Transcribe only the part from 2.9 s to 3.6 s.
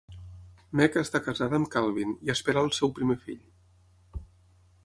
primer fill.